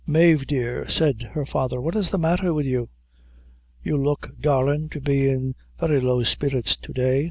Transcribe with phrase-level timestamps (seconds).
[0.07, 2.89] "Mave, dear," said her father, "what is the matter wid you?
[3.83, 7.19] You look, darlin', to be in very low spirits to day.